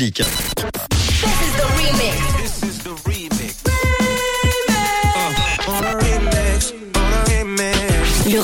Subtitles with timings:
[0.00, 2.37] This is the remix.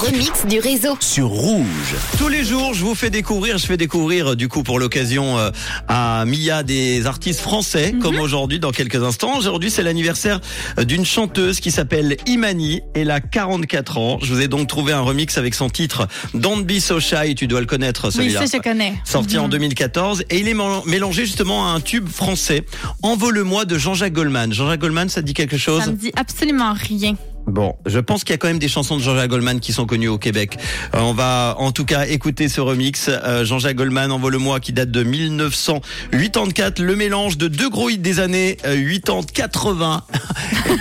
[0.05, 0.97] Remix du réseau.
[1.01, 1.95] sur Rouge.
[2.19, 5.39] Tous les jours, je vous fais découvrir, je fais découvrir euh, du coup pour l'occasion
[5.39, 5.51] euh,
[5.89, 9.37] à Mia des artistes français, comme aujourd'hui dans quelques instants.
[9.39, 10.41] Aujourd'hui, c'est l'anniversaire
[10.79, 12.83] euh, d'une chanteuse qui s'appelle Imani.
[12.95, 14.19] Elle a 44 ans.
[14.23, 17.35] Je vous ai donc trouvé un remix avec son titre Don't Be So Shy.
[17.35, 18.47] Tu dois le connaître Oui, celui-là.
[18.47, 18.95] ça je connais.
[19.05, 22.65] Sorti en 2014 et il est mélan- mélangé justement à un tube français
[23.03, 24.53] Envole-moi de Jean-Jacques Goldman.
[24.53, 25.83] Jean-Jacques Goldman, ça te dit quelque chose?
[25.83, 27.15] Ça me dit absolument rien.
[27.47, 29.87] Bon, je pense qu'il y a quand même des chansons de Jean-Jacques Goldman qui sont
[29.87, 30.57] connues au Québec.
[30.95, 33.09] Euh, on va en tout cas écouter ce remix.
[33.09, 36.79] Euh, Jean-Jacques Goldman, Envole-moi, qui date de 1984.
[36.81, 40.03] Le mélange de deux gros hits des années euh, 80, 80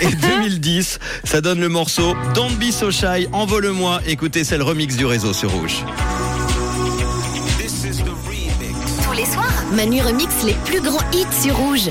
[0.00, 0.98] et 2010.
[1.24, 4.00] Ça donne le morceau Don't Be So Shy, Envole-moi.
[4.06, 5.84] Écoutez, c'est le remix du réseau sur Rouge.
[9.02, 11.56] Tous les soirs, Manu remix les plus grands hits sur.
[11.56, 11.90] Rouge.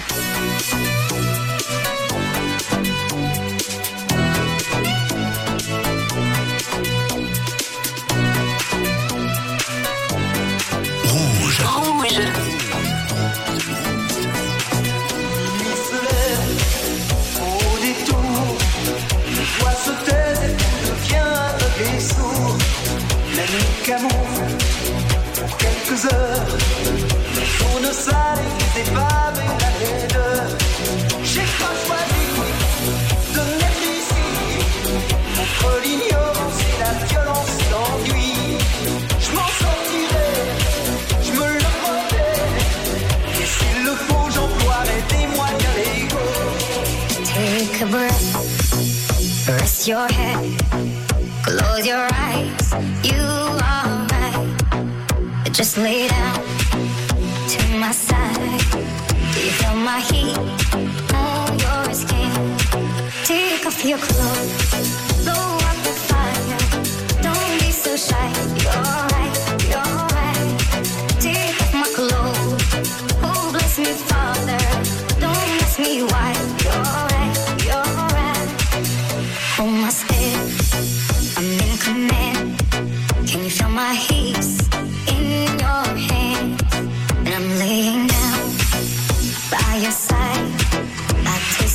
[49.88, 50.60] Your head,
[51.44, 52.74] close your eyes.
[53.04, 55.52] You are right.
[55.52, 56.93] Just lay down
[59.44, 60.38] you feel my heat
[61.14, 62.58] on your skin?
[63.26, 65.13] Take off your clothes,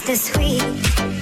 [0.09, 1.18] The sweet.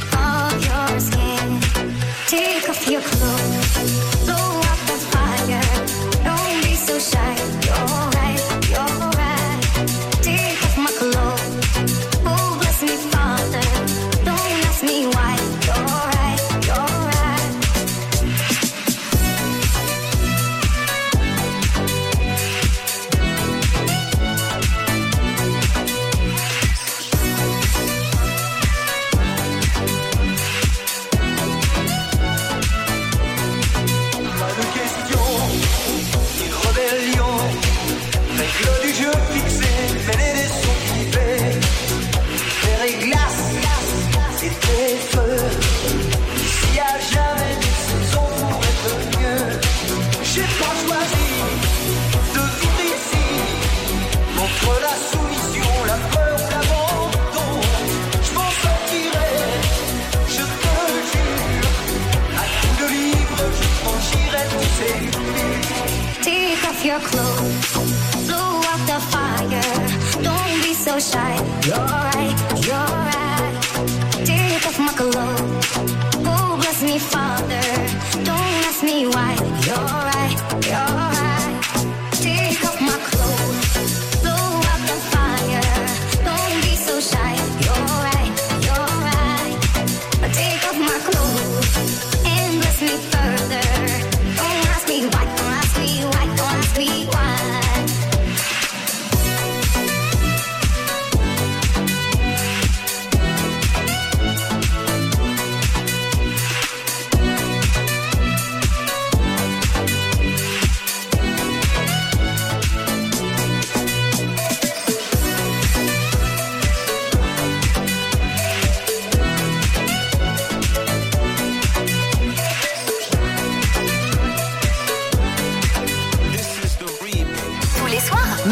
[68.26, 70.22] Blow out the fire.
[70.22, 71.34] Don't be so shy.
[71.66, 72.55] You're right.